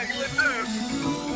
Exactly 0.00 0.28
this. 0.38 1.27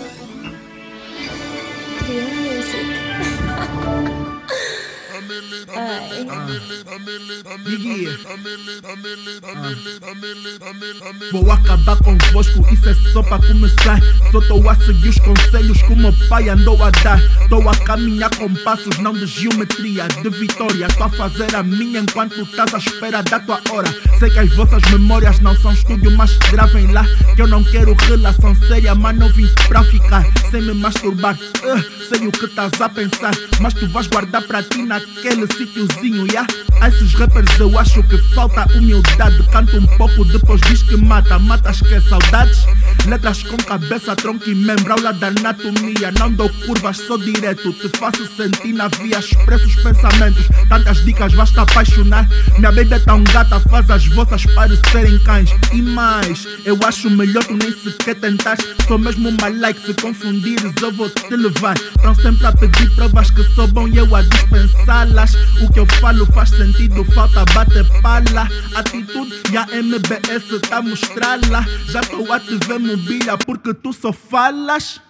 Vou 11.31 11.51
acabar 11.51 11.97
convosco, 11.99 12.67
isso 12.73 12.89
é 12.89 12.95
só 13.13 13.23
para 13.23 13.47
começar. 13.47 14.01
Só 14.31 14.41
tô 14.43 14.69
a 14.69 14.75
seguir 14.75 15.09
os 15.09 15.19
conselhos 15.19 15.83
que 15.83 15.93
o 15.93 15.97
meu 15.97 16.13
pai 16.29 16.49
andou 16.49 16.83
a 16.83 16.91
dar. 16.91 17.21
Tô 17.49 17.69
a 17.69 17.77
caminhar 17.77 18.31
com 18.37 18.53
passos, 18.57 18.99
não 18.99 19.13
de 19.13 19.27
geometria, 19.27 20.09
de 20.09 20.31
vitória. 20.31 20.89
Tô 20.89 21.05
a 21.05 21.09
fazer 21.09 21.55
a 21.55 21.63
minha 21.63 22.01
enquanto 22.01 22.41
estás 22.43 22.75
à 22.75 22.79
espera 22.79 23.23
da 23.23 23.41
tua 23.41 23.61
hora. 23.71 23.89
Sei 24.19 24.31
que 24.31 24.39
as 24.39 24.55
vossas 24.55 24.83
memórias 24.91 25.39
não 25.41 25.57
são 25.57 25.73
estúdio, 25.73 26.11
mas 26.13 26.37
gravem 26.51 26.91
lá. 26.93 27.05
Que 27.35 27.43
eu 27.43 27.49
não 27.49 27.65
quero 27.65 27.95
relação 27.95 28.55
séria, 28.55 28.95
mas 28.95 29.17
não 29.17 29.29
vim 29.33 29.49
pra 29.69 29.83
ficar 29.85 30.25
sem 30.51 30.63
me 30.63 30.75
masturbar. 30.75 31.35
Uh, 31.35 32.05
sei 32.09 32.27
o 32.27 32.33
que 32.33 32.45
estás 32.45 32.81
a 32.81 32.89
pensar, 32.89 33.33
mas 33.61 33.75
tu 33.75 33.89
vais 33.89 34.07
guardar 34.07 34.43
pra 34.43 34.63
ti 34.63 34.83
naquele 34.83 35.47
sítiozinho, 35.53 36.22
yeah? 36.27 36.47
A 36.81 36.89
esses 36.89 37.15
rappers 37.15 37.61
eu 37.61 37.79
acho 37.79 38.03
que 38.03 38.19
falta 38.35 38.67
humildade. 38.77 39.43
Canta 39.53 39.77
um 39.77 39.87
pouco, 39.97 40.25
depois 40.25 40.61
diz 40.63 40.83
que 40.83 40.97
mata. 40.97 41.39
Matas 41.39 41.81
que 41.81 42.01
saudades? 42.01 42.67
Letras 43.07 43.43
com 43.45 43.57
cabeça, 43.57 44.17
tronco 44.17 44.49
e 44.49 44.55
membro. 44.55 44.93
Aula 44.93 45.13
da 45.13 45.29
anatomia, 45.29 46.11
não 46.19 46.33
dou 46.33 46.49
curvas, 46.67 46.97
sou 46.99 47.19
direto. 47.19 47.73
Te 47.73 47.89
faço 47.97 48.27
sentir 48.37 48.73
na 48.73 48.89
via, 48.89 49.19
expresso 49.21 49.67
os 49.67 49.77
pensamentos. 49.77 50.45
Tantas 50.69 51.05
dicas, 51.05 51.33
vais 51.35 51.51
te 51.51 51.61
apaixonar. 51.61 52.29
Minha 52.59 52.73
baby 52.73 52.95
é 52.95 52.99
tão 52.99 53.23
gata, 53.25 53.61
faz 53.61 53.89
as 53.89 54.07
vossas 54.07 54.45
parecerem 54.47 55.19
cães. 55.21 55.51
E 55.73 55.81
mais, 55.81 56.47
eu 56.65 56.77
acho 56.85 57.09
melhor 57.11 57.45
tu 57.45 57.57
nem 57.57 57.73
sequer 57.73 58.17
tentar. 58.17 58.57
Sou 58.89 58.99
mesmo 58.99 59.29
uma 59.29 59.49
like, 59.49 59.81
se 59.87 59.95
confundires, 59.95 60.73
eu 60.83 60.93
vou 60.93 61.09
te 61.09 61.37
levar. 61.37 61.77
Estão 61.77 62.15
sempre 62.15 62.47
a 62.47 62.53
pedir 62.53 62.91
provas 62.97 63.31
que 63.31 63.45
sou 63.55 63.69
bom 63.69 63.87
e 63.87 63.99
eu 63.99 64.15
a 64.15 64.23
dispensá-las. 64.23 65.35
O 65.61 65.73
que 65.73 65.79
eu 65.79 65.87
falo 66.13 66.27
faz 66.27 66.51
sentido, 66.51 67.05
falta 67.05 67.45
bater 67.55 67.87
pala. 68.03 68.47
Atitude 68.77 69.43
e 69.51 69.57
a 69.57 69.67
MBS 69.73 70.61
tá 70.69 70.83
mostrá-la. 70.83 71.65
Já 71.89 72.03
tô 72.03 72.31
a 72.31 72.39
te 72.39 72.57
ver 72.67 72.79
mobília 72.79 73.39
porque 73.39 73.73
tu 73.73 73.93
só 73.93 74.13
falas. 74.13 75.01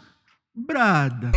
Brada. 0.55 1.33